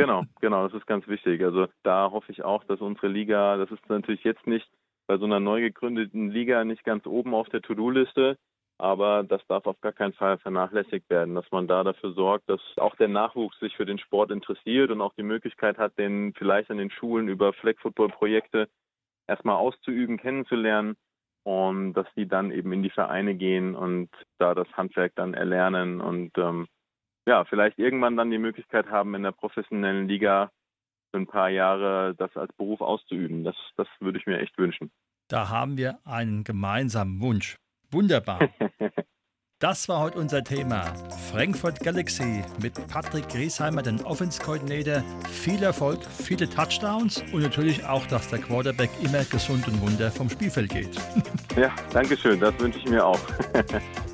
Genau, 0.00 0.24
genau, 0.40 0.66
das 0.66 0.74
ist 0.74 0.86
ganz 0.86 1.06
wichtig. 1.08 1.42
Also 1.42 1.66
da 1.82 2.10
hoffe 2.10 2.32
ich 2.32 2.42
auch, 2.42 2.64
dass 2.64 2.80
unsere 2.80 3.08
Liga, 3.08 3.56
das 3.58 3.70
ist 3.70 3.86
natürlich 3.88 4.24
jetzt 4.24 4.46
nicht 4.46 4.66
bei 5.06 5.18
so 5.18 5.26
einer 5.26 5.40
neu 5.40 5.60
gegründeten 5.60 6.30
Liga 6.30 6.64
nicht 6.64 6.84
ganz 6.84 7.06
oben 7.06 7.34
auf 7.34 7.48
der 7.50 7.60
To-Do-Liste, 7.60 8.38
aber 8.78 9.24
das 9.24 9.46
darf 9.46 9.66
auf 9.66 9.78
gar 9.82 9.92
keinen 9.92 10.14
Fall 10.14 10.38
vernachlässigt 10.38 11.10
werden, 11.10 11.34
dass 11.34 11.44
man 11.50 11.68
da 11.68 11.84
dafür 11.84 12.12
sorgt, 12.12 12.48
dass 12.48 12.60
auch 12.76 12.96
der 12.96 13.08
Nachwuchs 13.08 13.58
sich 13.58 13.76
für 13.76 13.84
den 13.84 13.98
Sport 13.98 14.30
interessiert 14.30 14.90
und 14.90 15.02
auch 15.02 15.12
die 15.18 15.22
Möglichkeit 15.22 15.76
hat, 15.76 15.98
den 15.98 16.32
vielleicht 16.32 16.70
an 16.70 16.78
den 16.78 16.90
Schulen 16.90 17.28
über 17.28 17.52
Flag 17.52 17.74
Football 17.82 18.08
Projekte 18.08 18.68
erstmal 19.26 19.56
auszuüben, 19.56 20.16
kennenzulernen 20.16 20.96
und 21.44 21.92
dass 21.92 22.06
sie 22.14 22.26
dann 22.26 22.52
eben 22.52 22.72
in 22.72 22.82
die 22.82 22.90
Vereine 22.90 23.34
gehen 23.34 23.74
und 23.74 24.08
da 24.38 24.54
das 24.54 24.68
Handwerk 24.72 25.12
dann 25.14 25.34
erlernen 25.34 26.00
und 26.00 26.30
ähm, 26.38 26.68
ja, 27.26 27.44
vielleicht 27.44 27.78
irgendwann 27.78 28.16
dann 28.16 28.30
die 28.30 28.38
Möglichkeit 28.38 28.90
haben, 28.90 29.14
in 29.14 29.22
der 29.22 29.32
professionellen 29.32 30.08
Liga 30.08 30.50
für 31.10 31.18
ein 31.18 31.26
paar 31.26 31.48
Jahre 31.48 32.14
das 32.16 32.36
als 32.36 32.52
Beruf 32.54 32.80
auszuüben. 32.80 33.44
Das, 33.44 33.56
das 33.76 33.88
würde 34.00 34.18
ich 34.18 34.26
mir 34.26 34.38
echt 34.38 34.56
wünschen. 34.58 34.90
Da 35.28 35.48
haben 35.48 35.76
wir 35.76 35.98
einen 36.04 36.44
gemeinsamen 36.44 37.20
Wunsch. 37.20 37.56
Wunderbar. 37.90 38.40
Das 39.62 39.90
war 39.90 40.00
heute 40.00 40.18
unser 40.18 40.42
Thema. 40.42 40.84
Frankfurt 41.30 41.80
Galaxy 41.80 42.42
mit 42.62 42.72
Patrick 42.88 43.28
Griesheimer, 43.28 43.82
den 43.82 44.00
Offense 44.04 44.40
Coordinator. 44.40 45.04
Viel 45.28 45.62
Erfolg, 45.62 46.02
viele 46.02 46.48
Touchdowns 46.48 47.22
und 47.30 47.42
natürlich 47.42 47.84
auch, 47.84 48.06
dass 48.06 48.30
der 48.30 48.38
Quarterback 48.38 48.88
immer 49.04 49.22
gesund 49.24 49.68
und 49.68 49.78
munter 49.78 50.10
vom 50.10 50.30
Spielfeld 50.30 50.70
geht. 50.70 50.96
Ja, 51.58 51.70
danke 51.92 52.16
schön. 52.16 52.40
Das 52.40 52.58
wünsche 52.58 52.78
ich 52.78 52.86
mir 52.86 53.04
auch. 53.04 53.20